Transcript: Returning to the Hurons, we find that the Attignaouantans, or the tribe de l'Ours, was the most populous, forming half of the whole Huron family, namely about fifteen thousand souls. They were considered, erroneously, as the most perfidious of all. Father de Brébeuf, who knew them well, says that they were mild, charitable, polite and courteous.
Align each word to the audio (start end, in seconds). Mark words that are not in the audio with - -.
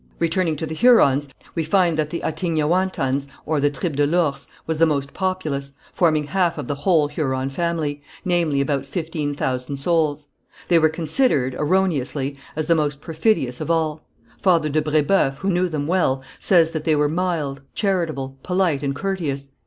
Returning 0.17 0.55
to 0.55 0.65
the 0.65 0.73
Hurons, 0.73 1.29
we 1.53 1.63
find 1.63 1.95
that 1.95 2.09
the 2.09 2.21
Attignaouantans, 2.25 3.27
or 3.45 3.59
the 3.59 3.69
tribe 3.69 3.97
de 3.97 4.07
l'Ours, 4.07 4.47
was 4.65 4.79
the 4.79 4.87
most 4.87 5.13
populous, 5.13 5.73
forming 5.93 6.23
half 6.23 6.57
of 6.57 6.67
the 6.67 6.73
whole 6.73 7.07
Huron 7.07 7.51
family, 7.51 8.01
namely 8.25 8.61
about 8.61 8.87
fifteen 8.87 9.35
thousand 9.35 9.77
souls. 9.77 10.25
They 10.69 10.79
were 10.79 10.89
considered, 10.89 11.53
erroneously, 11.53 12.35
as 12.55 12.65
the 12.65 12.73
most 12.73 12.99
perfidious 12.99 13.61
of 13.61 13.69
all. 13.69 14.01
Father 14.39 14.69
de 14.69 14.81
Brébeuf, 14.81 15.35
who 15.35 15.51
knew 15.51 15.69
them 15.69 15.85
well, 15.85 16.23
says 16.39 16.71
that 16.71 16.83
they 16.83 16.95
were 16.95 17.07
mild, 17.07 17.61
charitable, 17.75 18.39
polite 18.41 18.81
and 18.81 18.95
courteous. 18.95 19.49